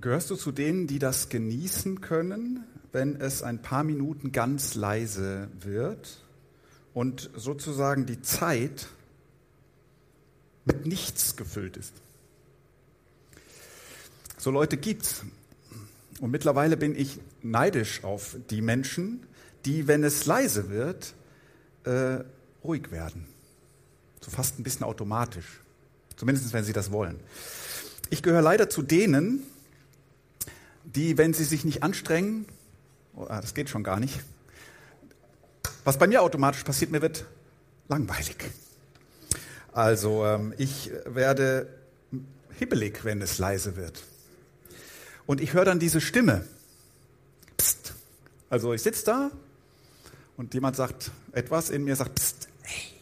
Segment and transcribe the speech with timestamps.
[0.00, 5.48] Gehörst du zu denen, die das genießen können, wenn es ein paar Minuten ganz leise
[5.60, 6.22] wird
[6.94, 8.86] und sozusagen die Zeit
[10.64, 11.94] mit nichts gefüllt ist?
[14.36, 15.24] So Leute gibt's.
[16.20, 19.26] Und mittlerweile bin ich neidisch auf die Menschen,
[19.64, 21.14] die, wenn es leise wird,
[21.82, 22.22] äh,
[22.62, 23.26] ruhig werden.
[24.20, 25.60] So fast ein bisschen automatisch.
[26.16, 27.18] Zumindest wenn sie das wollen.
[28.10, 29.42] Ich gehöre leider zu denen,
[30.94, 32.46] die, wenn sie sich nicht anstrengen,
[33.14, 34.20] oh, ah, das geht schon gar nicht,
[35.84, 37.24] was bei mir automatisch passiert, mir wird
[37.88, 38.36] langweilig.
[39.72, 41.68] Also ähm, ich werde
[42.58, 44.02] hibbelig, wenn es leise wird.
[45.26, 46.44] Und ich höre dann diese Stimme.
[47.56, 47.94] Psst.
[48.50, 49.30] Also ich sitze da
[50.36, 52.94] und jemand sagt etwas in mir, sagt, Psst, hey,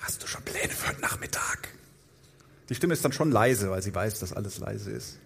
[0.00, 1.68] hast du schon Pläne für heute Nachmittag?
[2.68, 5.18] Die Stimme ist dann schon leise, weil sie weiß, dass alles leise ist.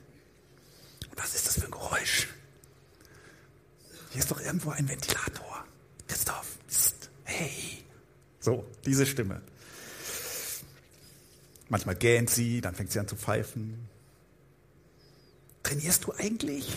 [1.17, 2.29] Was ist das für ein Geräusch?
[4.11, 5.65] Hier ist doch irgendwo ein Ventilator.
[6.07, 7.85] Christoph, pst, hey.
[8.41, 9.43] So, diese Stimme.
[11.69, 13.89] Manchmal gähnt sie, dann fängt sie an zu pfeifen.
[15.63, 16.69] Trainierst du eigentlich?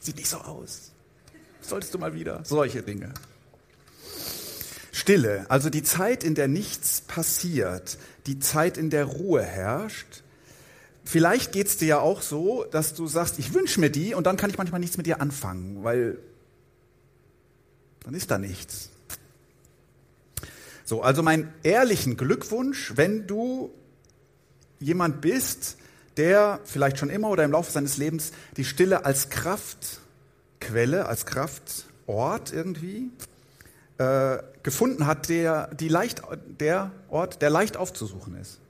[0.00, 0.92] Sieht nicht so aus.
[1.62, 2.44] Solltest du mal wieder?
[2.44, 3.14] Solche Dinge.
[4.92, 10.23] Stille, also die Zeit, in der nichts passiert, die Zeit, in der Ruhe herrscht,
[11.04, 14.26] Vielleicht geht es dir ja auch so, dass du sagst, ich wünsche mir die und
[14.26, 16.18] dann kann ich manchmal nichts mit dir anfangen, weil
[18.04, 18.90] dann ist da nichts.
[20.84, 23.70] So, also mein ehrlichen Glückwunsch, wenn du
[24.80, 25.76] jemand bist,
[26.16, 32.52] der vielleicht schon immer oder im Laufe seines Lebens die Stille als Kraftquelle, als Kraftort
[32.52, 33.10] irgendwie
[33.98, 36.22] äh, gefunden hat, der, die leicht,
[36.60, 38.60] der Ort, der leicht aufzusuchen ist.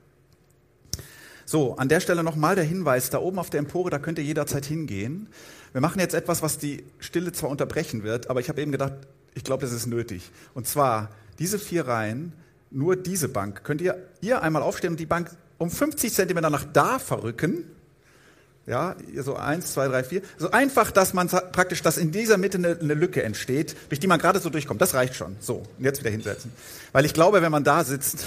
[1.47, 4.25] So, an der Stelle nochmal der Hinweis, da oben auf der Empore, da könnt ihr
[4.25, 5.29] jederzeit hingehen.
[5.73, 8.95] Wir machen jetzt etwas, was die Stille zwar unterbrechen wird, aber ich habe eben gedacht,
[9.35, 10.31] ich glaube, das ist nötig.
[10.55, 12.33] Und zwar diese vier Reihen,
[12.71, 16.65] nur diese Bank, könnt ihr ihr einmal aufstehen und die Bank um 50 Zentimeter nach
[16.65, 17.65] da verrücken.
[18.67, 20.23] Ja, so eins, zwei, drei, vier.
[20.39, 24.07] So einfach, dass man praktisch, dass in dieser Mitte eine, eine Lücke entsteht, durch die
[24.07, 24.81] man gerade so durchkommt.
[24.81, 25.37] Das reicht schon.
[25.39, 26.51] So, und jetzt wieder hinsetzen.
[26.93, 28.25] Weil ich glaube, wenn man da sitzt,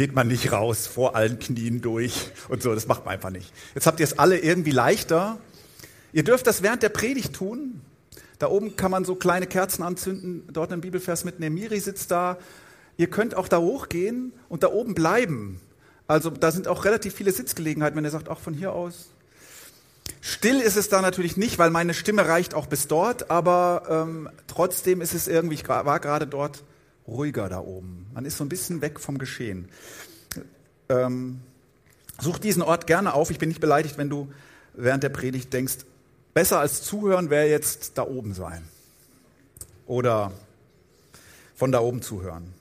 [0.00, 3.52] geht man nicht raus vor allen Knien durch und so, das macht man einfach nicht.
[3.74, 5.36] Jetzt habt ihr es alle irgendwie leichter.
[6.14, 7.82] Ihr dürft das während der Predigt tun.
[8.38, 11.54] Da oben kann man so kleine Kerzen anzünden, dort ein Bibelvers mitnehmen.
[11.54, 12.38] Miri sitzt da.
[12.96, 15.60] Ihr könnt auch da hochgehen und da oben bleiben.
[16.06, 19.10] Also da sind auch relativ viele Sitzgelegenheiten, wenn ihr sagt, auch von hier aus.
[20.22, 24.30] Still ist es da natürlich nicht, weil meine Stimme reicht auch bis dort, aber ähm,
[24.46, 26.64] trotzdem ist es irgendwie, ich war gerade dort,
[27.10, 28.06] ruhiger da oben.
[28.14, 29.68] Man ist so ein bisschen weg vom Geschehen.
[30.88, 31.40] Ähm,
[32.20, 33.30] such diesen Ort gerne auf.
[33.30, 34.32] Ich bin nicht beleidigt, wenn du
[34.74, 35.78] während der Predigt denkst,
[36.34, 38.66] besser als zuhören wäre jetzt da oben sein.
[39.86, 40.32] Oder
[41.54, 42.54] von da oben zuhören.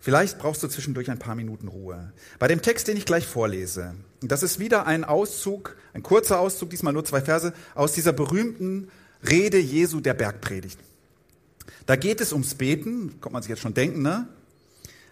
[0.00, 2.12] Vielleicht brauchst du zwischendurch ein paar Minuten Ruhe.
[2.38, 6.70] Bei dem Text, den ich gleich vorlese, das ist wieder ein Auszug, ein kurzer Auszug,
[6.70, 8.90] diesmal nur zwei Verse, aus dieser berühmten
[9.28, 10.78] Rede Jesu der Bergpredigt.
[11.88, 14.28] Da geht es ums Beten, kommt man sich jetzt schon denken, ne?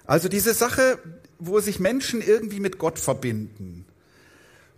[0.05, 0.99] Also diese Sache,
[1.39, 3.87] wo sich Menschen irgendwie mit Gott verbinden.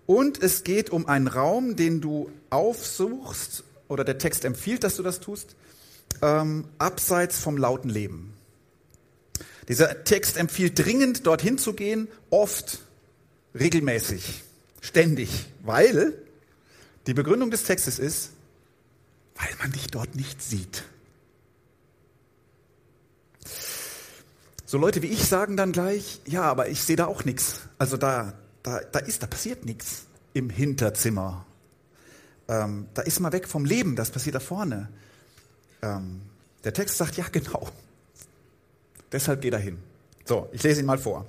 [0.06, 5.02] Und es geht um einen Raum, den du aufsuchst, oder der Text empfiehlt, dass du
[5.02, 5.56] das tust,
[6.22, 8.32] ähm, abseits vom lauten Leben.
[9.66, 12.78] Dieser Text empfiehlt dringend, dorthin zu gehen, oft,
[13.58, 14.44] regelmäßig,
[14.80, 16.14] ständig, weil
[17.08, 18.30] die Begründung des Textes ist,
[19.34, 20.84] weil man dich dort nicht sieht.
[24.70, 27.60] So Leute wie ich sagen dann gleich, ja, aber ich sehe da auch nichts.
[27.78, 30.02] Also da, da, da ist, da passiert nichts
[30.34, 31.46] im Hinterzimmer.
[32.48, 34.90] Ähm, da ist mal weg vom Leben, das passiert da vorne.
[35.80, 36.20] Ähm,
[36.64, 37.66] der Text sagt, ja genau.
[39.10, 39.78] Deshalb geh dahin.
[40.26, 41.24] So, ich lese ihn mal vor.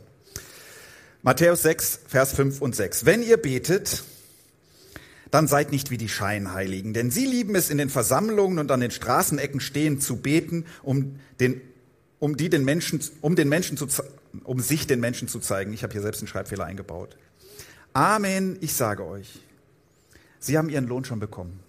[1.21, 3.06] Matthäus 6, Vers 5 und 6.
[3.06, 4.03] Wenn ihr betet,
[5.31, 8.81] dann seid nicht wie die Scheinheiligen, denn sie lieben es in den Versammlungen und an
[8.81, 11.62] den Straßenecken stehen zu beten, um den
[12.19, 13.88] um die den Menschen, um den Menschen zu,
[14.44, 15.74] um sich den Menschen zu zeigen.
[15.74, 17.18] Ich habe hier selbst einen Schreibfehler eingebaut.
[17.94, 19.39] Amen, ich sage euch,
[20.39, 21.60] sie haben ihren Lohn schon bekommen.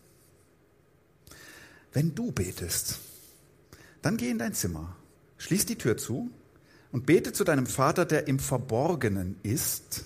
[1.93, 2.99] Wenn du betest,
[4.03, 4.97] dann geh in dein Zimmer,
[5.39, 6.31] schließ die Tür zu
[6.93, 10.05] und bete zu deinem Vater, der im Verborgenen ist.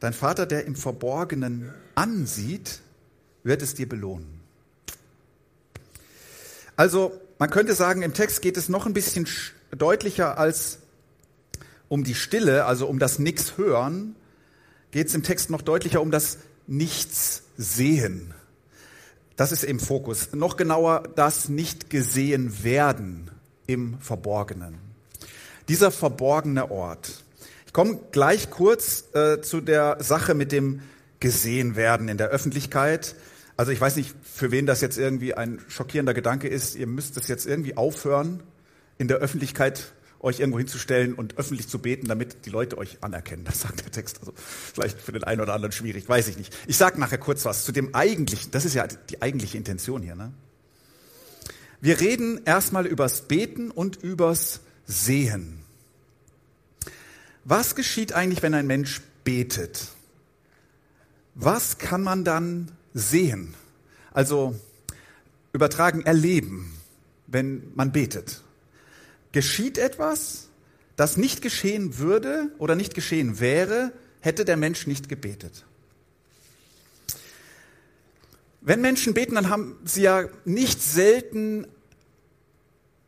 [0.00, 2.80] Dein Vater, der im Verborgenen ansieht,
[3.42, 4.40] wird es dir belohnen.
[6.76, 9.26] Also, man könnte sagen, im Text geht es noch ein bisschen
[9.76, 10.78] deutlicher als
[11.88, 14.16] um die Stille, also um das Nix hören,
[14.90, 18.34] geht es im Text noch deutlicher um das Nichts sehen.
[19.36, 20.32] Das ist im Fokus.
[20.32, 23.30] Noch genauer das nicht gesehen werden
[23.66, 24.78] im Verborgenen.
[25.68, 27.22] Dieser verborgene Ort.
[27.66, 30.82] Ich komme gleich kurz äh, zu der Sache mit dem
[31.20, 33.14] gesehen werden in der Öffentlichkeit.
[33.58, 36.76] Also ich weiß nicht, für wen das jetzt irgendwie ein schockierender Gedanke ist.
[36.76, 38.40] Ihr müsst es jetzt irgendwie aufhören,
[38.98, 43.42] in der Öffentlichkeit euch irgendwo hinzustellen und öffentlich zu beten, damit die Leute euch anerkennen.
[43.42, 44.20] Das sagt der Text.
[44.20, 46.56] Also vielleicht für den einen oder anderen schwierig, weiß ich nicht.
[46.68, 48.52] Ich sage nachher kurz was zu dem eigentlichen.
[48.52, 50.14] Das ist ja die eigentliche Intention hier.
[50.14, 50.32] Ne?
[51.80, 55.58] Wir reden erstmal übers Beten und übers Sehen.
[57.44, 59.88] Was geschieht eigentlich, wenn ein Mensch betet?
[61.34, 63.54] Was kann man dann sehen?
[64.12, 64.54] Also
[65.52, 66.72] übertragen, erleben,
[67.26, 68.42] wenn man betet
[69.32, 70.48] geschieht etwas,
[70.96, 75.64] das nicht geschehen würde oder nicht geschehen wäre, hätte der Mensch nicht gebetet.
[78.60, 81.66] Wenn Menschen beten, dann haben sie ja nicht selten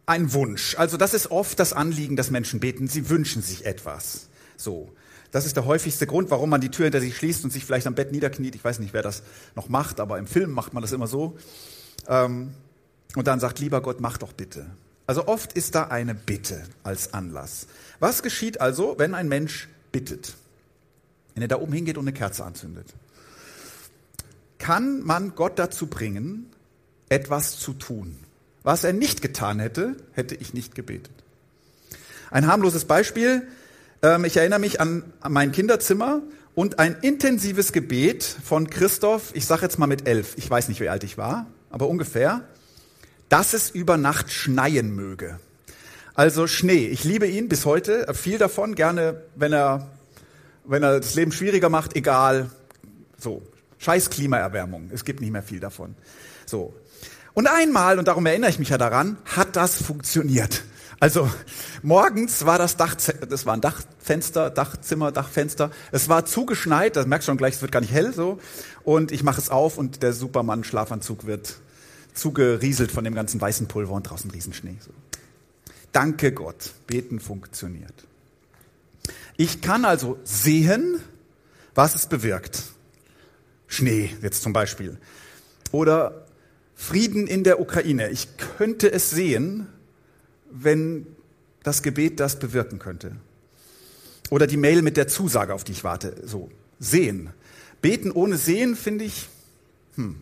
[0.06, 0.76] einen Wunsch.
[0.76, 2.88] Also das ist oft das Anliegen, dass Menschen beten.
[2.88, 4.28] Sie wünschen sich etwas.
[4.56, 4.92] So.
[5.30, 7.86] Das ist der häufigste Grund, warum man die Tür hinter sich schließt und sich vielleicht
[7.86, 8.54] am Bett niederkniet.
[8.54, 9.22] Ich weiß nicht, wer das
[9.54, 11.36] noch macht, aber im Film macht man das immer so.
[12.08, 12.52] Ähm,
[13.16, 14.66] und dann sagt, lieber Gott, mach doch bitte.
[15.06, 17.66] Also oft ist da eine Bitte als Anlass.
[17.98, 20.34] Was geschieht also, wenn ein Mensch bittet?
[21.34, 22.86] Wenn er da oben hingeht und eine Kerze anzündet.
[24.58, 26.50] Kann man Gott dazu bringen,
[27.08, 28.16] etwas zu tun?
[28.62, 31.12] Was er nicht getan hätte, hätte ich nicht gebetet.
[32.30, 33.48] Ein harmloses Beispiel.
[34.02, 36.22] Ähm, ich erinnere mich an mein Kinderzimmer
[36.54, 40.80] und ein intensives Gebet von Christoph, ich sage jetzt mal mit elf, ich weiß nicht,
[40.80, 42.44] wie alt ich war, aber ungefähr
[43.30, 45.38] dass es über Nacht schneien möge.
[46.14, 46.88] Also Schnee.
[46.88, 48.12] Ich liebe ihn bis heute.
[48.12, 48.74] Viel davon.
[48.74, 49.88] Gerne, wenn er,
[50.64, 52.50] wenn er das Leben schwieriger macht, egal.
[53.18, 53.42] So.
[53.78, 54.90] Scheiß Klimaerwärmung.
[54.92, 55.94] Es gibt nicht mehr viel davon.
[56.44, 56.74] So.
[57.32, 60.64] Und einmal, und darum erinnere ich mich ja daran, hat das funktioniert.
[61.00, 61.30] Also
[61.82, 65.70] morgens war das Dach, das war ein Dachfenster, Dachzimmer, Dachfenster.
[65.92, 68.38] Es war zugeschneit, das merkst schon gleich, es wird gar nicht hell so.
[68.84, 71.56] Und ich mache es auf und der Supermann Schlafanzug wird
[72.12, 74.76] zugerieselt von dem ganzen weißen Pulver und draußen Riesenschnee.
[74.80, 74.90] So.
[75.90, 77.94] Danke Gott, beten funktioniert.
[79.38, 81.00] Ich kann also sehen,
[81.74, 82.64] was es bewirkt.
[83.68, 84.98] Schnee jetzt zum Beispiel.
[85.72, 86.26] Oder
[86.74, 88.10] Frieden in der Ukraine.
[88.10, 89.66] Ich könnte es sehen,
[90.50, 91.06] wenn
[91.62, 93.16] das Gebet das bewirken könnte.
[94.30, 96.16] Oder die Mail mit der Zusage, auf die ich warte.
[96.24, 97.30] So, sehen.
[97.82, 99.28] Beten ohne Sehen finde ich,
[99.96, 100.16] hm,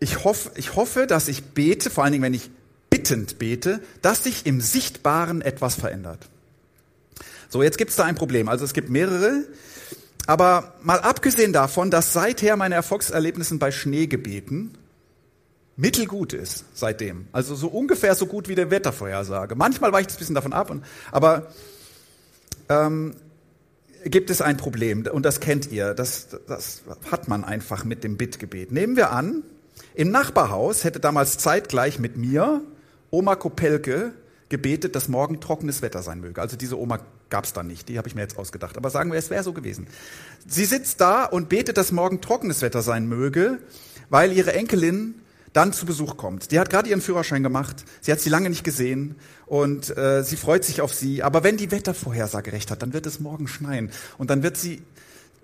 [0.00, 2.50] ich hoffe, ich hoffe, dass ich bete, vor allen Dingen, wenn ich
[2.90, 6.28] bittend bete, dass sich im Sichtbaren etwas verändert.
[7.48, 8.48] So, jetzt gibt es da ein Problem.
[8.48, 9.44] Also es gibt mehrere.
[10.26, 14.76] Aber mal abgesehen davon, dass seither meine Erfolgserlebnissen bei Schneegebeten
[15.76, 17.28] mittelgut ist seitdem.
[17.32, 19.54] Also so ungefähr so gut wie der Wettervorhersage.
[19.54, 21.48] Manchmal weicht es ein bisschen davon ab, und, aber
[22.68, 23.14] ähm,
[24.04, 25.94] gibt es ein Problem und das kennt ihr.
[25.94, 28.72] Das, das hat man einfach mit dem Bittgebet.
[28.72, 29.42] Nehmen wir an,
[29.94, 32.62] im Nachbarhaus hätte damals zeitgleich mit mir
[33.10, 34.12] Oma Kopelke
[34.48, 36.40] gebetet, dass morgen trockenes Wetter sein möge.
[36.40, 37.00] Also diese Oma
[37.30, 38.76] gab es da nicht, die habe ich mir jetzt ausgedacht.
[38.76, 39.86] Aber sagen wir, es wäre so gewesen.
[40.46, 43.58] Sie sitzt da und betet, dass morgen trockenes Wetter sein möge,
[44.10, 45.14] weil ihre Enkelin
[45.52, 46.50] dann zu Besuch kommt.
[46.50, 49.16] Die hat gerade ihren Führerschein gemacht, sie hat sie lange nicht gesehen
[49.46, 51.22] und äh, sie freut sich auf sie.
[51.22, 54.82] Aber wenn die Wettervorhersage recht hat, dann wird es morgen schneien und dann wird sie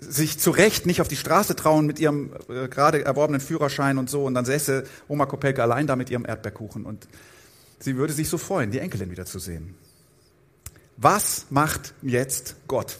[0.01, 4.09] sich zu Recht nicht auf die Straße trauen mit ihrem äh, gerade erworbenen Führerschein und
[4.09, 4.25] so.
[4.25, 6.85] Und dann säße Oma Kopelke allein da mit ihrem Erdbeerkuchen.
[6.85, 7.09] Und
[7.81, 9.75] sie würde sich so freuen, die Enkelin wiederzusehen.
[10.97, 12.99] Was macht jetzt Gott?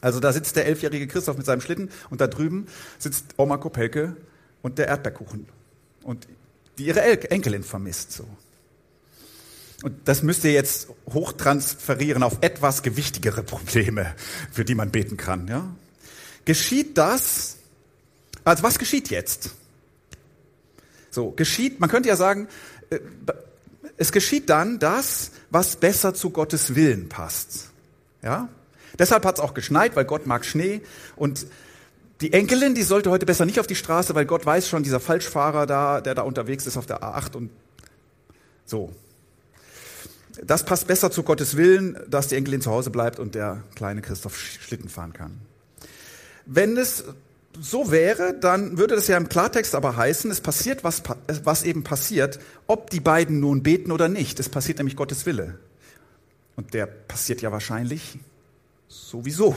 [0.00, 2.66] Also da sitzt der elfjährige Christoph mit seinem Schlitten und da drüben
[2.98, 4.16] sitzt Oma Kopelke
[4.62, 5.46] und der Erdbeerkuchen.
[6.06, 6.28] Und
[6.78, 8.28] die ihre Enkelin vermisst so.
[9.82, 14.14] Und das müsst ihr jetzt hochtransferieren auf etwas gewichtigere Probleme,
[14.52, 15.74] für die man beten kann, ja?
[16.44, 17.56] geschieht das,
[18.44, 19.50] also was geschieht jetzt?
[21.10, 22.46] So, geschieht, man könnte ja sagen,
[22.90, 23.00] äh,
[23.96, 27.70] es geschieht dann das, was besser zu Gottes Willen passt.
[28.22, 28.48] Ja?
[28.96, 30.82] Deshalb hat es auch geschneit, weil Gott mag Schnee.
[31.16, 31.46] Und
[32.20, 35.00] die Enkelin, die sollte heute besser nicht auf die Straße, weil Gott weiß schon, dieser
[35.00, 37.50] Falschfahrer da, der da unterwegs ist auf der A8 und
[38.64, 38.94] so.
[40.42, 44.02] Das passt besser zu Gottes Willen, dass die Enkelin zu Hause bleibt und der kleine
[44.02, 45.38] Christoph Schlitten fahren kann.
[46.44, 47.04] Wenn es
[47.60, 51.02] so wäre, dann würde das ja im Klartext aber heißen, es passiert, was,
[51.44, 54.38] was eben passiert, ob die beiden nun beten oder nicht.
[54.40, 55.58] Es passiert nämlich Gottes Wille.
[56.54, 58.18] Und der passiert ja wahrscheinlich
[58.88, 59.54] sowieso.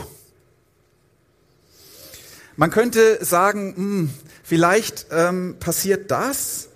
[2.59, 4.09] Man könnte sagen, mh, hm,
[4.43, 6.67] vielleicht ähm, passiert das,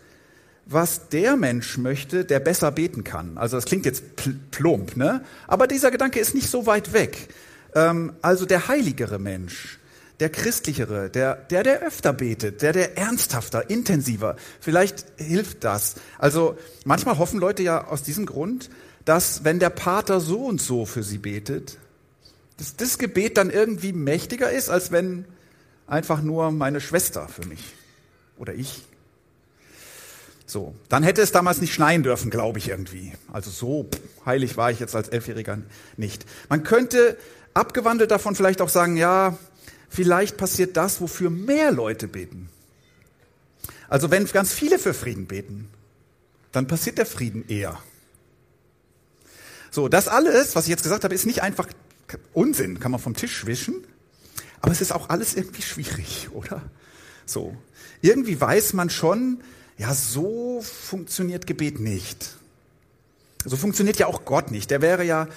[0.65, 3.37] was der Mensch möchte, der besser beten kann.
[3.37, 4.01] Also das klingt jetzt
[4.51, 5.25] plump, ne?
[5.45, 7.27] Aber dieser Gedanke ist nicht so weit weg.
[7.75, 9.77] Ähm, also der heiligere Mensch,
[10.21, 14.37] der christlichere, der, der, der öfter betet, der, der ernsthafter, intensiver.
[14.61, 15.95] Vielleicht hilft das.
[16.17, 18.69] Also manchmal hoffen Leute ja aus diesem Grund,
[19.03, 21.77] dass wenn der Pater so und so für sie betet,
[22.55, 25.25] dass das Gebet dann irgendwie mächtiger ist, als wenn
[25.87, 27.73] einfach nur meine Schwester für mich
[28.37, 28.83] oder ich.
[30.45, 33.13] So, dann hätte es damals nicht schneien dürfen, glaube ich irgendwie.
[33.31, 33.89] Also so
[34.25, 35.59] heilig war ich jetzt als Elfjähriger
[35.97, 36.25] nicht.
[36.49, 37.17] Man könnte
[37.53, 39.37] abgewandelt davon vielleicht auch sagen, ja,
[39.89, 42.49] vielleicht passiert das, wofür mehr Leute beten.
[43.87, 45.69] Also wenn ganz viele für Frieden beten,
[46.51, 47.79] dann passiert der Frieden eher.
[49.71, 51.67] So, das alles, was ich jetzt gesagt habe, ist nicht einfach
[52.33, 53.83] Unsinn, kann man vom Tisch wischen,
[54.63, 56.61] aber es ist auch alles irgendwie schwierig, oder?
[57.25, 57.55] So.
[58.01, 59.43] Irgendwie weiß man schon,
[59.77, 62.37] ja, so funktioniert Gebet nicht.
[63.43, 64.71] So funktioniert ja auch Gott nicht.
[64.71, 65.27] Der wäre ja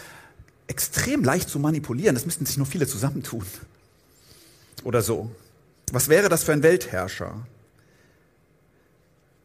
[0.69, 2.15] extrem leicht zu manipulieren.
[2.15, 3.45] Das müssten sich nur viele zusammentun.
[4.85, 5.31] Oder so.
[5.91, 7.47] Was wäre das für ein Weltherrscher?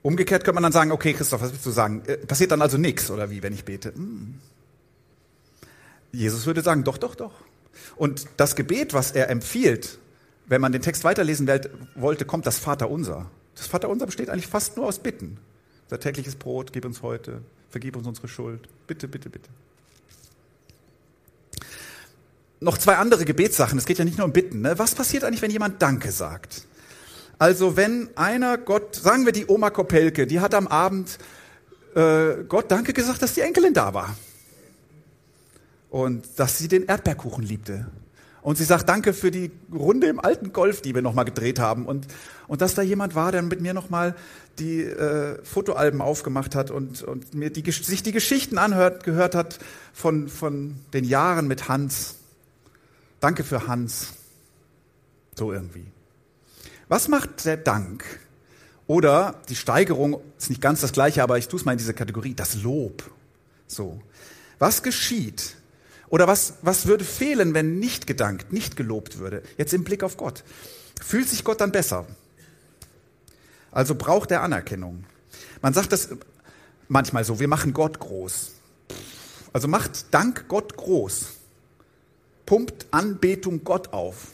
[0.04, 2.04] Umgekehrt könnte man dann sagen, okay, Christoph, was willst du sagen?
[2.06, 3.94] Äh, passiert dann also nichts, oder wie, wenn ich bete?
[3.96, 4.36] Hm.
[6.12, 7.34] Jesus würde sagen, doch, doch, doch.
[7.96, 9.98] Und das Gebet, was er empfiehlt,
[10.48, 11.50] wenn man den Text weiterlesen
[11.96, 13.30] wollte, kommt das Vaterunser.
[13.56, 15.38] Das Vaterunser besteht eigentlich fast nur aus Bitten.
[15.86, 18.68] Unser tägliches Brot, gib uns heute, vergib uns unsere Schuld.
[18.88, 19.50] Bitte, bitte, bitte.
[22.60, 23.78] Noch zwei andere Gebetssachen.
[23.78, 24.62] Es geht ja nicht nur um Bitten.
[24.62, 24.78] Ne?
[24.78, 26.66] Was passiert eigentlich, wenn jemand Danke sagt?
[27.40, 31.18] Also wenn einer Gott, sagen wir die Oma Kopelke, die hat am Abend
[31.96, 34.16] äh, Gott Danke gesagt, dass die Enkelin da war
[35.92, 37.86] und dass sie den Erdbeerkuchen liebte.
[38.42, 41.86] Und sie sagt, danke für die Runde im alten Golf, die wir nochmal gedreht haben.
[41.86, 42.08] Und,
[42.48, 44.16] und dass da jemand war, der mit mir nochmal
[44.58, 49.60] die äh, Fotoalben aufgemacht hat und, und mir die, sich die Geschichten anhört, gehört hat
[49.94, 52.16] von, von den Jahren mit Hans.
[53.20, 54.14] Danke für Hans.
[55.36, 55.86] So irgendwie.
[56.88, 58.04] Was macht der Dank?
[58.88, 61.94] Oder die Steigerung ist nicht ganz das gleiche, aber ich tue es mal in diese
[61.94, 63.04] Kategorie, das Lob.
[63.68, 64.02] So.
[64.58, 65.56] Was geschieht,
[66.12, 69.42] oder was, was würde fehlen, wenn nicht gedankt, nicht gelobt würde?
[69.58, 70.44] Jetzt im Blick auf Gott.
[71.02, 72.06] Fühlt sich Gott dann besser?
[73.72, 75.06] Also braucht er Anerkennung.
[75.62, 76.10] Man sagt das
[76.90, 78.52] manchmal so, wir machen Gott groß.
[79.54, 81.28] Also macht Dank Gott groß.
[82.46, 84.28] Pumpt Anbetung Gott auf.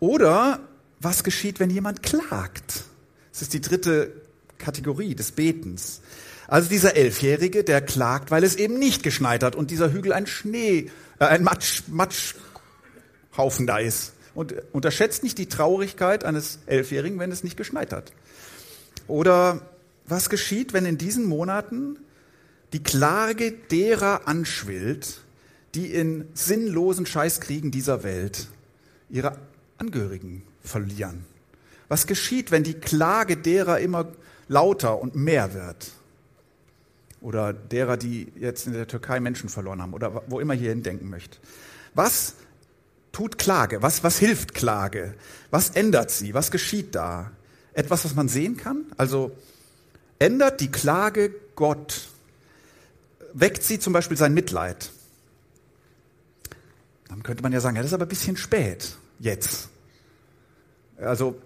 [0.00, 0.60] Oder
[1.00, 2.84] was geschieht, wenn jemand klagt?
[3.32, 4.22] Das ist die dritte
[4.56, 6.00] Kategorie des Betens.
[6.46, 10.26] Also dieser Elfjährige, der klagt, weil es eben nicht geschneit hat und dieser Hügel ein
[10.26, 14.12] Schnee, äh, ein Matsch, Matschhaufen da ist.
[14.34, 18.12] Und unterschätzt nicht die Traurigkeit eines Elfjährigen, wenn es nicht geschneit hat.
[19.06, 19.62] Oder
[20.06, 21.98] was geschieht, wenn in diesen Monaten
[22.72, 25.20] die Klage derer anschwillt,
[25.74, 28.48] die in sinnlosen Scheißkriegen dieser Welt
[29.08, 29.38] ihre
[29.78, 31.24] Angehörigen verlieren?
[31.88, 34.12] Was geschieht, wenn die Klage derer immer
[34.48, 35.92] lauter und mehr wird?
[37.24, 41.08] Oder derer, die jetzt in der Türkei Menschen verloren haben oder wo immer hierhin denken
[41.08, 41.38] möchte.
[41.94, 42.34] Was
[43.12, 43.80] tut Klage?
[43.80, 45.14] Was, was hilft Klage?
[45.50, 46.34] Was ändert sie?
[46.34, 47.30] Was geschieht da?
[47.72, 48.84] Etwas, was man sehen kann?
[48.98, 49.32] Also
[50.18, 52.08] ändert die Klage Gott?
[53.32, 54.90] Weckt sie zum Beispiel sein Mitleid?
[57.08, 59.70] Dann könnte man ja sagen, ja, das ist aber ein bisschen spät jetzt.
[60.98, 61.40] Also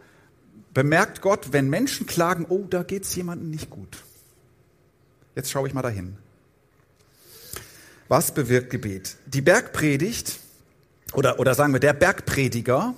[0.75, 4.03] bemerkt Gott, wenn Menschen klagen, oh, da geht es jemandem nicht gut.
[5.35, 6.17] Jetzt schaue ich mal dahin.
[8.09, 9.17] Was bewirkt Gebet?
[9.27, 10.39] Die Bergpredigt,
[11.13, 12.95] oder, oder sagen wir, der Bergprediger,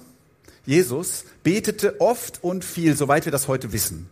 [0.65, 4.09] Jesus, betete oft und viel, soweit wir das heute wissen.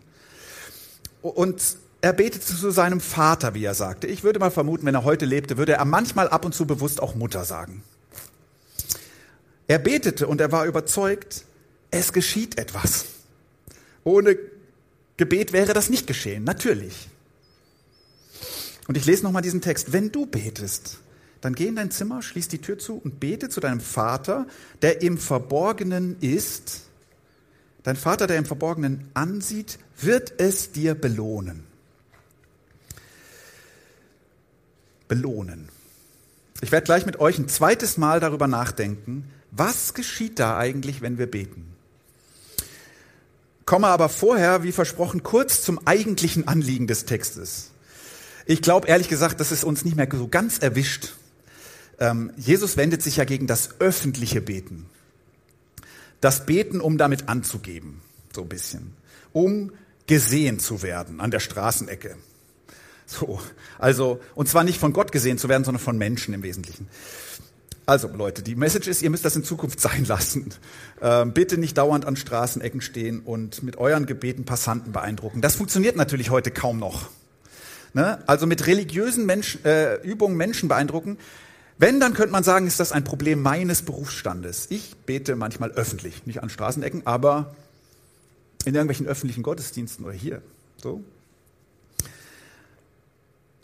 [1.22, 1.62] Und
[2.00, 4.06] er betete zu seinem Vater, wie er sagte.
[4.06, 7.02] Ich würde mal vermuten, wenn er heute lebte, würde er manchmal ab und zu bewusst
[7.02, 7.82] auch Mutter sagen.
[9.66, 11.44] Er betete und er war überzeugt,
[11.90, 13.06] es geschieht etwas.
[14.04, 14.38] Ohne
[15.16, 17.08] Gebet wäre das nicht geschehen, natürlich.
[18.88, 19.92] Und ich lese nochmal diesen Text.
[19.92, 20.98] Wenn du betest,
[21.40, 24.46] dann geh in dein Zimmer, schließ die Tür zu und bete zu deinem Vater,
[24.82, 26.80] der im Verborgenen ist.
[27.84, 31.64] Dein Vater, der im Verborgenen ansieht, wird es dir belohnen.
[35.06, 35.68] Belohnen.
[36.60, 41.18] Ich werde gleich mit euch ein zweites Mal darüber nachdenken, was geschieht da eigentlich, wenn
[41.18, 41.74] wir beten.
[43.64, 47.70] Komme aber vorher, wie versprochen, kurz zum eigentlichen Anliegen des Textes.
[48.50, 51.12] Ich glaube ehrlich gesagt, dass es uns nicht mehr so ganz erwischt.
[52.00, 54.86] Ähm, Jesus wendet sich ja gegen das öffentliche Beten.
[56.22, 58.00] Das Beten, um damit anzugeben,
[58.34, 58.94] so ein bisschen.
[59.34, 59.72] Um
[60.06, 62.16] gesehen zu werden an der Straßenecke.
[63.04, 63.38] So,
[63.78, 66.88] also, und zwar nicht von Gott gesehen zu werden, sondern von Menschen im Wesentlichen.
[67.84, 70.54] Also Leute, die Message ist, ihr müsst das in Zukunft sein lassen.
[71.02, 75.42] Ähm, bitte nicht dauernd an Straßenecken stehen und mit euren Gebeten Passanten beeindrucken.
[75.42, 77.10] Das funktioniert natürlich heute kaum noch.
[77.94, 78.22] Ne?
[78.26, 81.18] Also mit religiösen Mensch, äh, Übungen Menschen beeindrucken.
[81.78, 84.66] Wenn, dann könnte man sagen, ist das ein Problem meines Berufsstandes.
[84.70, 87.54] Ich bete manchmal öffentlich, nicht an Straßenecken, aber
[88.64, 90.42] in irgendwelchen öffentlichen Gottesdiensten oder hier.
[90.76, 91.02] So,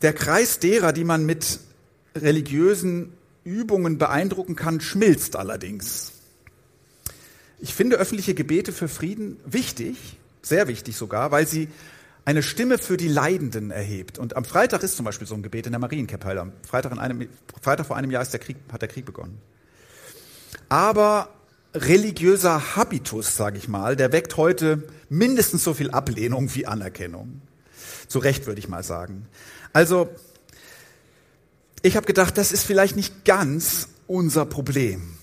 [0.04, 1.61] der Kreis derer, die man mit
[2.14, 6.12] religiösen Übungen beeindrucken kann, schmilzt allerdings.
[7.59, 11.69] Ich finde öffentliche Gebete für Frieden wichtig, sehr wichtig sogar, weil sie
[12.25, 14.19] eine Stimme für die Leidenden erhebt.
[14.19, 16.40] Und am Freitag ist zum Beispiel so ein Gebet in der Marienkapelle.
[16.40, 17.28] Am Freitag, in einem,
[17.61, 19.40] Freitag vor einem Jahr ist der Krieg, hat der Krieg begonnen.
[20.69, 21.28] Aber
[21.75, 27.43] religiöser Habitus, sage ich mal, der weckt heute mindestens so viel Ablehnung wie Anerkennung.
[28.09, 29.26] Zu Recht würde ich mal sagen.
[29.73, 30.09] Also,
[31.83, 35.16] ich habe gedacht, das ist vielleicht nicht ganz unser Problem.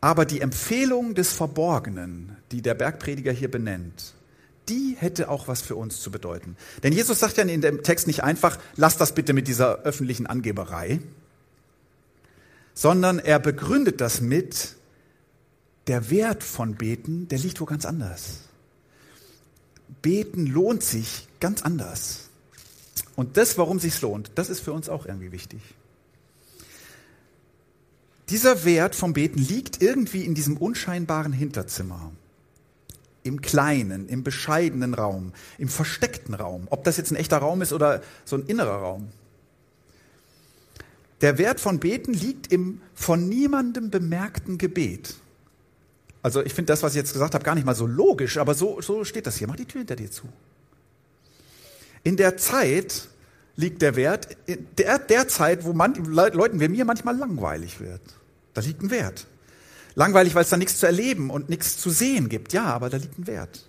[0.00, 4.14] Aber die Empfehlung des Verborgenen, die der Bergprediger hier benennt,
[4.68, 6.56] die hätte auch was für uns zu bedeuten.
[6.82, 10.26] Denn Jesus sagt ja in dem Text nicht einfach, lass das bitte mit dieser öffentlichen
[10.26, 11.00] Angeberei,
[12.74, 14.76] sondern er begründet das mit,
[15.86, 18.40] der Wert von Beten, der liegt wo ganz anders.
[20.02, 22.28] Beten lohnt sich ganz anders.
[23.14, 25.60] Und das, warum sich's lohnt, das ist für uns auch irgendwie wichtig.
[28.28, 32.10] Dieser Wert vom Beten liegt irgendwie in diesem unscheinbaren Hinterzimmer.
[33.26, 36.66] Im kleinen, im bescheidenen Raum, im versteckten Raum.
[36.70, 39.08] Ob das jetzt ein echter Raum ist oder so ein innerer Raum.
[41.20, 45.16] Der Wert von Beten liegt im von niemandem bemerkten Gebet.
[46.22, 48.54] Also ich finde das, was ich jetzt gesagt habe, gar nicht mal so logisch, aber
[48.54, 49.46] so, so steht das hier.
[49.46, 50.28] Mach die Tür hinter dir zu.
[52.02, 53.08] In der Zeit
[53.56, 54.36] liegt der Wert,
[54.78, 58.02] der, der Zeit, wo man, Leuten wie mir manchmal langweilig wird.
[58.54, 59.26] Da liegt ein Wert.
[59.96, 62.52] Langweilig, weil es da nichts zu erleben und nichts zu sehen gibt.
[62.52, 63.66] Ja, aber da liegt ein Wert.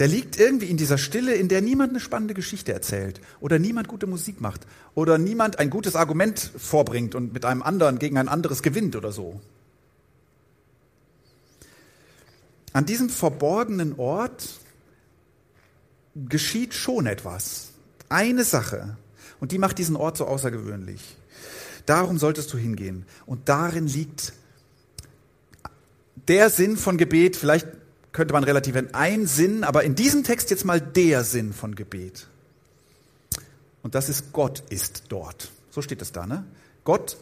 [0.00, 3.86] Der liegt irgendwie in dieser Stille, in der niemand eine spannende Geschichte erzählt oder niemand
[3.86, 8.28] gute Musik macht oder niemand ein gutes Argument vorbringt und mit einem anderen gegen ein
[8.28, 9.40] anderes gewinnt oder so.
[12.72, 14.58] An diesem verborgenen Ort
[16.16, 17.68] geschieht schon etwas.
[18.08, 18.96] Eine Sache.
[19.38, 21.16] Und die macht diesen Ort so außergewöhnlich.
[21.86, 23.06] Darum solltest du hingehen.
[23.26, 24.32] Und darin liegt
[26.28, 27.36] der Sinn von Gebet.
[27.36, 27.66] Vielleicht
[28.12, 32.26] könnte man relativ ein Sinn, aber in diesem Text jetzt mal der Sinn von Gebet.
[33.82, 35.50] Und das ist Gott ist dort.
[35.70, 36.44] So steht es da, ne?
[36.84, 37.16] Gott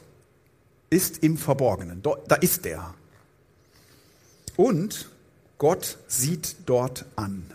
[0.90, 2.02] ist im Verborgenen.
[2.02, 2.94] Da ist er.
[4.56, 5.08] Und
[5.58, 7.46] Gott sieht dort an.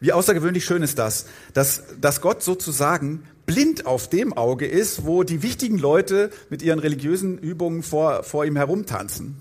[0.00, 5.24] Wie außergewöhnlich schön ist das, dass, dass Gott sozusagen blind auf dem Auge ist, wo
[5.24, 9.38] die wichtigen Leute mit ihren religiösen Übungen vor, vor ihm herumtanzen.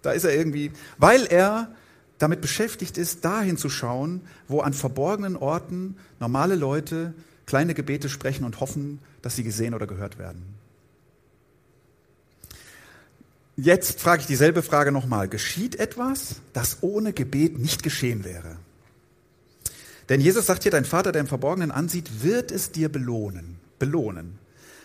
[0.00, 1.68] Da ist er irgendwie, weil er
[2.16, 7.12] damit beschäftigt ist, dahin zu schauen, wo an verborgenen Orten normale Leute
[7.44, 10.42] kleine Gebete sprechen und hoffen, dass sie gesehen oder gehört werden.
[13.56, 15.28] Jetzt frage ich dieselbe Frage nochmal.
[15.28, 18.56] Geschieht etwas, das ohne Gebet nicht geschehen wäre?
[20.08, 23.56] Denn Jesus sagt hier, dein Vater, der im Verborgenen ansieht, wird es dir belohnen.
[23.78, 24.38] Belohnen.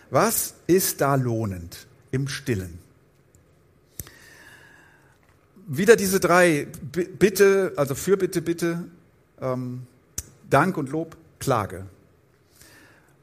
[0.09, 1.87] Was ist da lohnend?
[2.11, 2.79] Im Stillen.
[5.67, 8.85] Wieder diese drei Bitte, also Fürbitte, Bitte,
[9.39, 9.85] ähm,
[10.49, 11.85] Dank und Lob, Klage.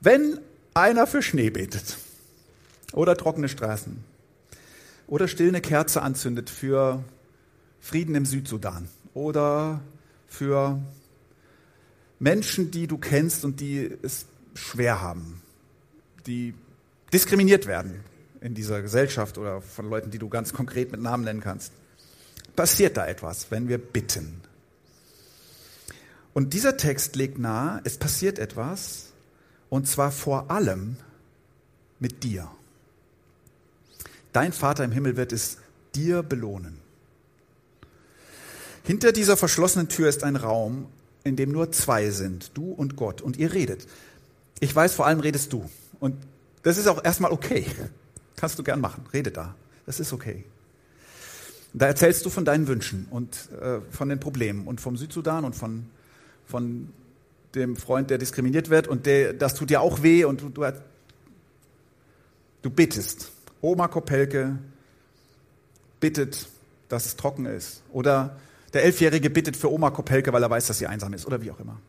[0.00, 0.38] Wenn
[0.74, 1.96] einer für Schnee betet
[2.92, 4.04] oder trockene Straßen
[5.08, 7.02] oder still eine Kerze anzündet für
[7.80, 9.80] Frieden im Südsudan oder
[10.28, 10.78] für
[12.18, 15.42] Menschen, die du kennst und die es schwer haben,
[16.26, 16.54] die
[17.12, 18.00] diskriminiert werden
[18.40, 21.72] in dieser Gesellschaft oder von Leuten, die du ganz konkret mit Namen nennen kannst.
[22.54, 24.40] Passiert da etwas, wenn wir bitten?
[26.32, 29.06] Und dieser Text legt nahe, es passiert etwas
[29.68, 30.96] Und zwar vor allem
[31.98, 32.50] mit dir.
[34.32, 35.58] Dein Vater im Himmel wird es
[35.94, 36.78] dir belohnen.
[38.84, 40.86] Hinter dieser verschlossenen Tür ist ein Raum,
[41.26, 43.86] in dem nur zwei sind, du und Gott, und ihr redet.
[44.60, 45.68] Ich weiß, vor allem redest du.
[46.00, 46.16] Und
[46.62, 47.66] das ist auch erstmal okay.
[48.36, 49.04] Kannst du gern machen.
[49.12, 49.54] Rede da.
[49.86, 50.44] Das ist okay.
[51.72, 55.54] Da erzählst du von deinen Wünschen und äh, von den Problemen und vom Südsudan und
[55.54, 55.86] von,
[56.46, 56.88] von
[57.54, 60.64] dem Freund, der diskriminiert wird und der, das tut dir auch weh und du, du,
[62.62, 63.30] du bittest.
[63.60, 64.58] Oma Kopelke
[66.00, 66.48] bittet,
[66.88, 67.82] dass es trocken ist.
[67.92, 68.36] Oder
[68.76, 71.26] der Elfjährige bittet für Oma Kopelke, weil er weiß, dass sie einsam ist.
[71.26, 71.80] Oder wie auch immer.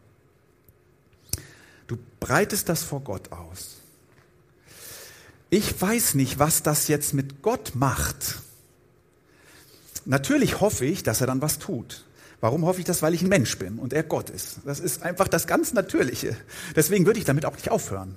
[1.88, 3.78] Du breitest das vor Gott aus.
[5.50, 8.40] Ich weiß nicht, was das jetzt mit Gott macht.
[10.06, 12.06] Natürlich hoffe ich, dass er dann was tut.
[12.40, 13.02] Warum hoffe ich das?
[13.02, 14.60] Weil ich ein Mensch bin und er Gott ist.
[14.66, 16.38] Das ist einfach das ganz Natürliche.
[16.76, 18.16] Deswegen würde ich damit auch nicht aufhören.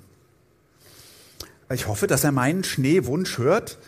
[1.73, 3.79] Ich hoffe, dass er meinen Schneewunsch hört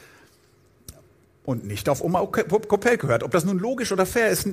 [1.44, 3.24] und nicht auf Oma Kopelke hört.
[3.24, 4.48] Ob das nun logisch oder fair ist,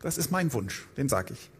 [0.00, 1.50] das ist mein Wunsch, den sage ich.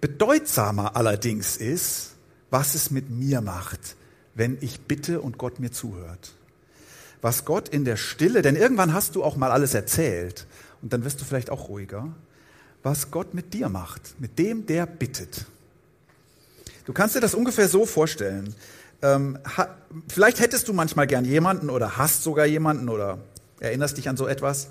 [0.00, 2.12] Bedeutsamer allerdings ist,
[2.50, 3.96] was es mit mir macht,
[4.34, 6.34] wenn ich bitte und Gott mir zuhört.
[7.22, 10.46] Was Gott in der Stille, denn irgendwann hast du auch mal alles erzählt
[10.82, 12.08] und dann wirst du vielleicht auch ruhiger,
[12.82, 15.44] was Gott mit dir macht, mit dem, der bittet.
[16.86, 18.54] Du kannst dir das ungefähr so vorstellen.
[19.02, 19.74] Ähm, ha,
[20.08, 23.18] vielleicht hättest du manchmal gern jemanden oder hast sogar jemanden oder
[23.60, 24.68] erinnerst dich an so etwas.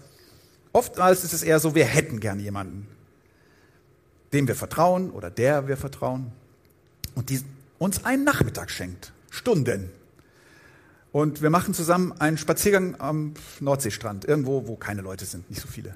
[0.72, 2.88] Oftmals ist es eher so, wir hätten gern jemanden
[4.34, 6.32] dem wir vertrauen oder der wir vertrauen
[7.16, 7.42] und die
[7.78, 9.90] uns einen Nachmittag schenkt, Stunden.
[11.12, 15.68] Und wir machen zusammen einen Spaziergang am Nordseestrand, irgendwo, wo keine Leute sind, nicht so
[15.68, 15.96] viele.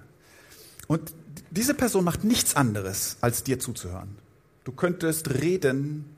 [0.87, 1.13] Und
[1.51, 4.17] diese Person macht nichts anderes, als dir zuzuhören.
[4.63, 6.12] Du könntest reden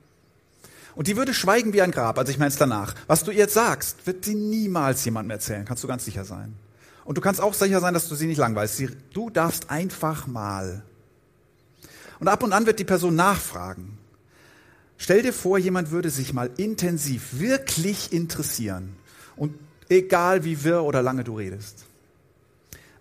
[0.96, 2.96] und die würde schweigen wie ein Grab, also ich meine es danach.
[3.08, 6.54] Was du ihr jetzt sagst, wird sie niemals jemandem erzählen, kannst du ganz sicher sein.
[7.04, 8.82] Und du kannst auch sicher sein, dass du sie nicht langweilst.
[9.14, 10.84] Du darfst einfach mal
[12.20, 13.98] und ab und an wird die Person nachfragen.
[14.98, 18.96] Stell dir vor, jemand würde sich mal intensiv, wirklich interessieren.
[19.36, 19.54] Und
[19.90, 21.86] egal wie wirr oder lange du redest.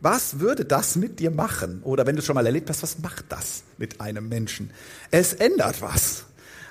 [0.00, 1.80] Was würde das mit dir machen?
[1.82, 4.70] Oder wenn du schon mal erlebt hast, was macht das mit einem Menschen?
[5.10, 6.24] Es ändert was.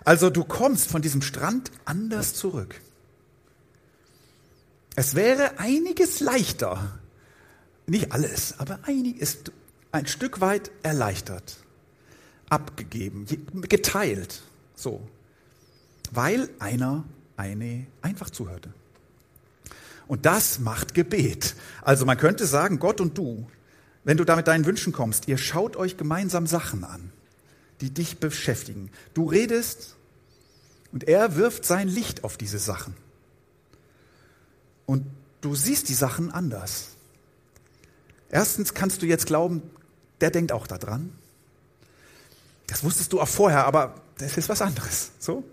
[0.06, 2.80] Also du kommst von diesem Strand anders zurück.
[4.96, 7.00] Es wäre einiges leichter,
[7.88, 9.38] nicht alles, aber einiges,
[9.92, 11.58] ein Stück weit erleichtert
[12.54, 13.26] abgegeben,
[13.68, 14.42] geteilt.
[14.76, 15.02] So.
[16.12, 17.04] Weil einer
[17.36, 18.72] eine einfach zuhörte.
[20.08, 21.56] Und das macht Gebet.
[21.82, 23.48] Also man könnte sagen, Gott und du,
[24.04, 27.12] wenn du da mit deinen Wünschen kommst, ihr schaut euch gemeinsam Sachen an,
[27.84, 28.90] die dich beschäftigen.
[29.14, 29.98] Du redest
[30.94, 32.96] und er wirft sein Licht auf diese Sachen.
[34.86, 35.06] Und
[35.42, 36.92] du siehst die Sachen anders.
[38.30, 39.62] Erstens kannst du jetzt glauben,
[40.22, 41.12] der denkt auch daran.
[42.68, 45.12] Das wusstest du auch vorher, aber das ist was anderes.
[45.20, 45.44] So?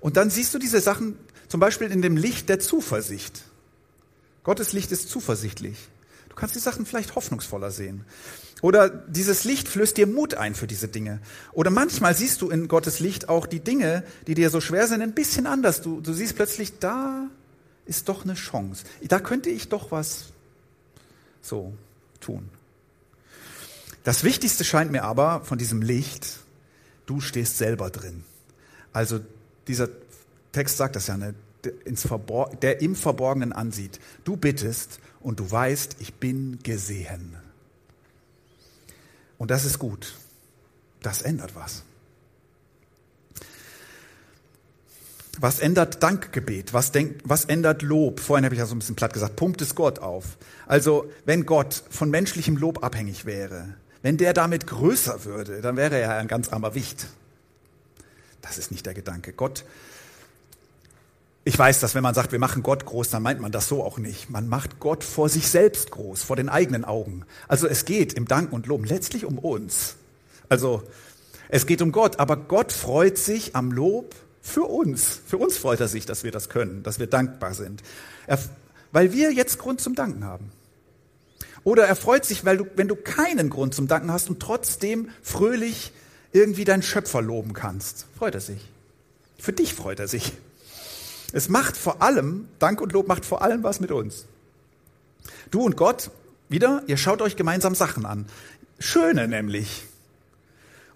[0.00, 3.42] Und dann siehst du diese Sachen zum Beispiel in dem Licht der Zuversicht.
[4.42, 5.78] Gottes Licht ist zuversichtlich.
[6.34, 8.04] Du kannst die Sachen vielleicht hoffnungsvoller sehen.
[8.60, 11.20] Oder dieses Licht flößt dir Mut ein für diese Dinge.
[11.52, 15.00] Oder manchmal siehst du in Gottes Licht auch die Dinge, die dir so schwer sind,
[15.00, 15.80] ein bisschen anders.
[15.80, 17.28] Du, du siehst plötzlich, da
[17.86, 18.84] ist doch eine Chance.
[19.06, 20.32] Da könnte ich doch was
[21.40, 21.72] so
[22.20, 22.48] tun.
[24.02, 26.38] Das Wichtigste scheint mir aber von diesem Licht,
[27.06, 28.24] du stehst selber drin.
[28.92, 29.20] Also
[29.68, 29.88] dieser
[30.50, 31.34] Text sagt das ja, ne?
[31.64, 34.00] der im Verborgenen ansieht.
[34.24, 37.34] Du bittest und du weißt, ich bin gesehen.
[39.38, 40.14] Und das ist gut.
[41.02, 41.82] Das ändert was.
[45.40, 46.74] Was ändert Dankgebet?
[46.74, 48.20] Was, denk, was ändert Lob?
[48.20, 50.36] Vorhin habe ich ja so ein bisschen platt gesagt, pumpt es Gott auf.
[50.66, 55.98] Also wenn Gott von menschlichem Lob abhängig wäre, wenn der damit größer würde, dann wäre
[55.98, 57.06] er ein ganz armer Wicht.
[58.42, 59.32] Das ist nicht der Gedanke.
[59.32, 59.64] Gott,
[61.46, 63.84] ich weiß, dass wenn man sagt, wir machen Gott groß, dann meint man das so
[63.84, 64.30] auch nicht.
[64.30, 67.26] Man macht Gott vor sich selbst groß, vor den eigenen Augen.
[67.48, 69.96] Also es geht im Dank und Lob letztlich um uns.
[70.48, 70.82] Also
[71.48, 75.20] es geht um Gott, aber Gott freut sich am Lob für uns.
[75.26, 77.82] Für uns freut er sich, dass wir das können, dass wir dankbar sind.
[78.26, 78.38] Er,
[78.92, 80.50] weil wir jetzt Grund zum Danken haben.
[81.62, 85.10] Oder er freut sich, weil du, wenn du keinen Grund zum Danken hast und trotzdem
[85.22, 85.92] fröhlich
[86.32, 88.06] irgendwie deinen Schöpfer loben kannst.
[88.18, 88.60] Freut er sich.
[89.38, 90.32] Für dich freut er sich.
[91.34, 94.26] Es macht vor allem, Dank und Lob macht vor allem was mit uns.
[95.50, 96.12] Du und Gott,
[96.48, 98.26] wieder, ihr schaut euch gemeinsam Sachen an.
[98.78, 99.84] Schöne nämlich.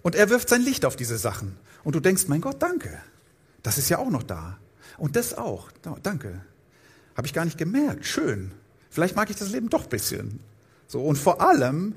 [0.01, 1.57] Und er wirft sein Licht auf diese Sachen.
[1.83, 3.01] Und du denkst, mein Gott, danke.
[3.63, 4.57] Das ist ja auch noch da.
[4.97, 5.71] Und das auch.
[6.03, 6.39] Danke.
[7.17, 8.05] Habe ich gar nicht gemerkt.
[8.05, 8.53] Schön.
[8.89, 10.39] Vielleicht mag ich das Leben doch ein bisschen.
[10.87, 11.95] So, und vor allem,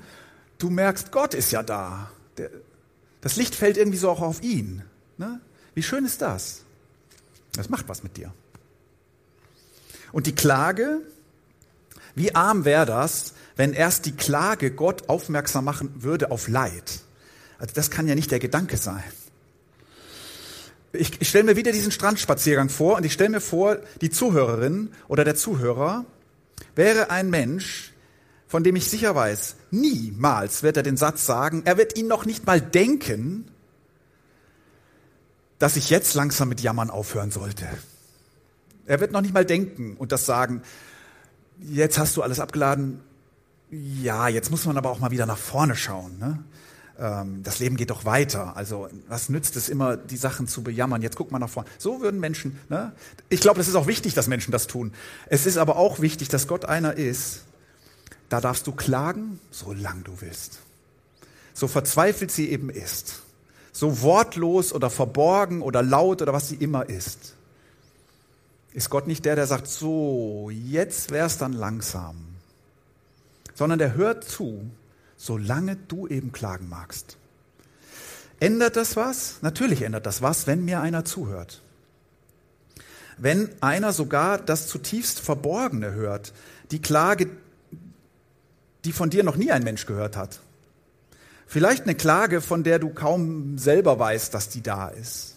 [0.57, 2.11] du merkst, Gott ist ja da.
[2.37, 2.49] Der,
[3.21, 4.83] das Licht fällt irgendwie so auch auf ihn.
[5.17, 5.39] Ne?
[5.75, 6.63] Wie schön ist das?
[7.55, 8.33] Das macht was mit dir.
[10.11, 11.01] Und die Klage,
[12.15, 17.01] wie arm wäre das, wenn erst die Klage Gott aufmerksam machen würde auf Leid?
[17.57, 19.03] Also das kann ja nicht der Gedanke sein.
[20.91, 24.91] Ich, ich stelle mir wieder diesen Strandspaziergang vor und ich stelle mir vor, die Zuhörerin
[25.07, 26.05] oder der Zuhörer
[26.75, 27.93] wäre ein Mensch,
[28.47, 32.25] von dem ich sicher weiß, niemals wird er den Satz sagen, er wird ihn noch
[32.25, 33.47] nicht mal denken,
[35.59, 37.67] dass ich jetzt langsam mit Jammern aufhören sollte.
[38.85, 40.61] Er wird noch nicht mal denken und das sagen,
[41.59, 43.01] jetzt hast du alles abgeladen,
[43.71, 46.19] ja, jetzt muss man aber auch mal wieder nach vorne schauen.
[46.19, 46.43] Ne?
[46.99, 48.55] Ähm, das Leben geht doch weiter.
[48.55, 51.01] Also was nützt es immer, die Sachen zu bejammern?
[51.01, 51.69] Jetzt guck mal nach vorne.
[51.79, 52.59] So würden Menschen.
[52.69, 52.91] Ne?
[53.29, 54.93] Ich glaube, es ist auch wichtig, dass Menschen das tun.
[55.27, 57.43] Es ist aber auch wichtig, dass Gott einer ist.
[58.29, 60.59] Da darfst du klagen, solange du willst.
[61.53, 63.21] So verzweifelt sie eben ist.
[63.73, 67.35] So wortlos oder verborgen oder laut oder was sie immer ist.
[68.71, 72.15] Ist Gott nicht der, der sagt, so, jetzt wär's dann langsam.
[73.53, 74.71] Sondern der hört zu
[75.23, 77.17] solange du eben klagen magst.
[78.41, 79.37] Ändert das was?
[79.41, 81.61] Natürlich ändert das was, wenn mir einer zuhört.
[83.17, 86.33] Wenn einer sogar das zutiefst Verborgene hört,
[86.71, 87.29] die Klage,
[88.83, 90.41] die von dir noch nie ein Mensch gehört hat.
[91.53, 95.35] Vielleicht eine Klage, von der du kaum selber weißt, dass die da ist.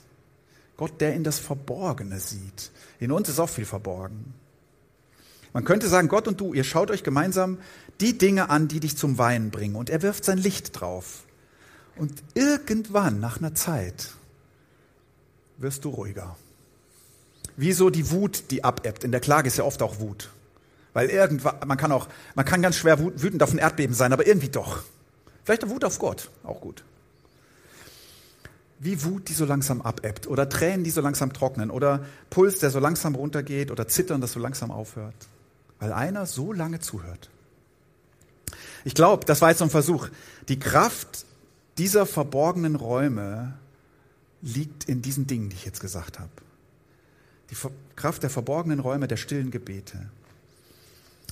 [0.79, 2.71] Gott, der in das Verborgene sieht.
[2.99, 4.33] In uns ist auch viel verborgen.
[5.53, 7.59] Man könnte sagen, Gott und du, ihr schaut euch gemeinsam
[8.01, 9.77] die Dinge an, die dich zum Weinen bringen.
[9.77, 11.25] Und er wirft sein Licht drauf.
[11.97, 14.15] Und irgendwann, nach einer Zeit,
[15.59, 16.35] wirst du ruhiger.
[17.59, 19.05] Wie so die Wut, die abebbt.
[19.05, 20.31] In der Klage ist ja oft auch Wut.
[20.95, 24.27] Weil irgendwann, man kann auch, man kann ganz schwer wütend auf ein Erdbeben sein, aber
[24.27, 24.83] irgendwie doch.
[25.47, 26.85] Vielleicht auch Wut auf Gott, auch gut.
[28.79, 32.69] Wie Wut, die so langsam abebbt, oder Tränen, die so langsam trocknen, oder Puls, der
[32.69, 35.15] so langsam runtergeht, oder Zittern, das so langsam aufhört
[35.79, 37.31] weil einer so lange zuhört.
[38.85, 40.09] Ich glaube, das war jetzt so ein Versuch.
[40.49, 41.27] Die Kraft
[41.79, 43.55] dieser verborgenen Räume
[44.43, 46.31] liegt in diesen Dingen, die ich jetzt gesagt habe.
[47.51, 47.57] Die
[47.97, 50.09] Kraft der verborgenen Räume, der stillen Gebete.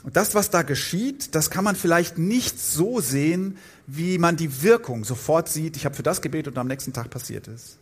[0.04, 4.62] Und das, was da geschieht, das kann man vielleicht nicht so sehen, wie man die
[4.62, 5.76] Wirkung sofort sieht.
[5.76, 7.78] Ich habe für das gebetet und am nächsten Tag passiert ist.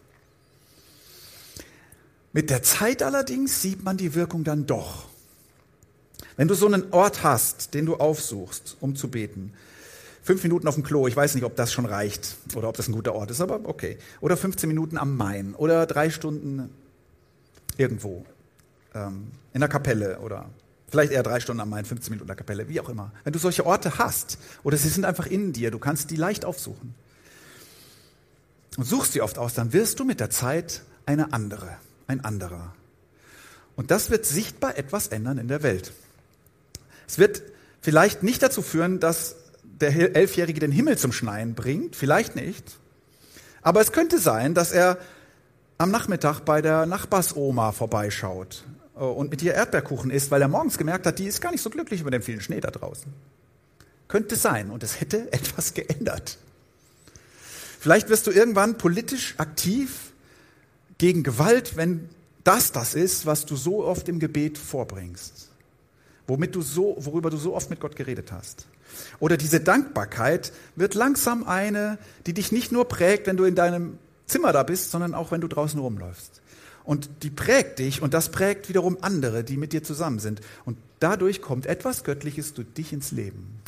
[2.32, 5.08] Mit der Zeit allerdings sieht man die Wirkung dann doch.
[6.36, 9.52] Wenn du so einen Ort hast, den du aufsuchst, um zu beten,
[10.22, 12.88] fünf Minuten auf dem Klo, ich weiß nicht, ob das schon reicht oder ob das
[12.88, 13.98] ein guter Ort ist, aber okay.
[14.20, 16.70] Oder 15 Minuten am Main oder drei Stunden
[17.76, 18.24] irgendwo
[18.94, 20.48] ähm, in der Kapelle oder
[20.92, 23.10] vielleicht eher drei Stunden am Main, 15 Minuten in der Kapelle, wie auch immer.
[23.24, 26.44] Wenn du solche Orte hast oder sie sind einfach in dir, du kannst die leicht
[26.44, 26.94] aufsuchen
[28.76, 31.78] und suchst sie oft aus, dann wirst du mit der Zeit eine andere,
[32.08, 32.74] ein anderer.
[33.74, 35.92] Und das wird sichtbar etwas ändern in der Welt.
[37.08, 37.42] Es wird
[37.80, 42.76] vielleicht nicht dazu führen, dass der Elfjährige den Himmel zum Schneien bringt, vielleicht nicht.
[43.62, 44.98] Aber es könnte sein, dass er
[45.78, 48.64] am Nachmittag bei der Nachbarsoma vorbeischaut
[49.04, 51.70] und mit ihr Erdbeerkuchen isst, weil er morgens gemerkt hat, die ist gar nicht so
[51.70, 53.12] glücklich über den vielen Schnee da draußen.
[54.08, 56.38] Könnte sein und es hätte etwas geändert.
[57.80, 60.12] Vielleicht wirst du irgendwann politisch aktiv
[60.98, 62.08] gegen Gewalt, wenn
[62.44, 65.52] das das ist, was du so oft im Gebet vorbringst
[66.26, 68.66] womit du so, worüber du so oft mit Gott geredet hast.
[69.20, 73.98] Oder diese Dankbarkeit wird langsam eine, die dich nicht nur prägt, wenn du in deinem
[74.26, 76.41] Zimmer da bist, sondern auch wenn du draußen rumläufst.
[76.84, 80.40] Und die prägt dich und das prägt wiederum andere, die mit dir zusammen sind.
[80.64, 83.60] Und dadurch kommt etwas Göttliches durch dich ins Leben.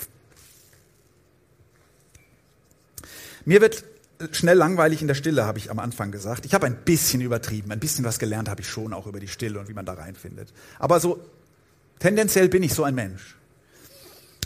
[3.45, 3.85] Mir wird
[4.33, 6.47] schnell langweilig in der Stille, habe ich am Anfang gesagt.
[6.47, 9.29] Ich habe ein bisschen übertrieben, ein bisschen was gelernt habe ich schon auch über die
[9.29, 10.53] Stille und wie man da reinfindet.
[10.79, 11.21] Aber so
[11.99, 13.37] Tendenziell bin ich so ein Mensch.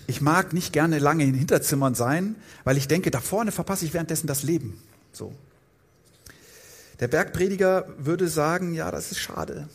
[0.07, 3.94] Ich mag nicht gerne lange in Hinterzimmern sein, weil ich denke, da vorne verpasse ich
[3.94, 4.81] währenddessen das Leben.
[5.12, 5.33] So.
[7.00, 9.68] Der Bergprediger würde sagen, ja, das ist schade.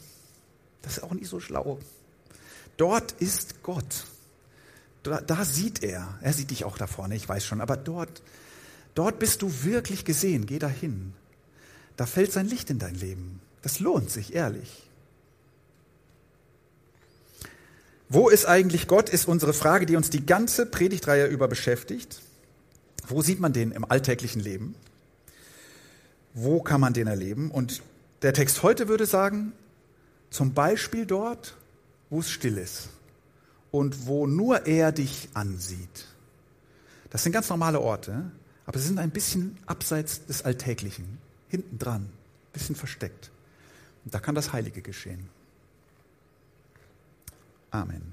[0.81, 1.79] Das ist auch nicht so schlau.
[2.77, 4.05] Dort ist Gott.
[5.03, 6.17] Da, da sieht er.
[6.21, 7.61] Er sieht dich auch da vorne, ich weiß schon.
[7.61, 8.21] Aber dort,
[8.95, 10.45] dort bist du wirklich gesehen.
[10.45, 11.13] Geh dahin.
[11.95, 13.39] Da fällt sein Licht in dein Leben.
[13.61, 14.89] Das lohnt sich, ehrlich.
[18.09, 22.21] Wo ist eigentlich Gott, ist unsere Frage, die uns die ganze Predigtreihe über beschäftigt.
[23.07, 24.75] Wo sieht man den im alltäglichen Leben?
[26.33, 27.51] Wo kann man den erleben?
[27.51, 27.81] Und
[28.21, 29.51] Der Text heute würde sagen,
[30.29, 31.57] zum Beispiel dort,
[32.09, 32.89] wo es still ist
[33.69, 36.07] und wo nur er dich ansieht.
[37.09, 38.31] Das sind ganz normale Orte,
[38.65, 41.17] aber sie sind ein bisschen abseits des Alltäglichen,
[41.49, 42.09] hinten dran, ein
[42.53, 43.29] bisschen versteckt.
[44.05, 45.29] Und da kann das Heilige geschehen.
[47.71, 48.12] Amen.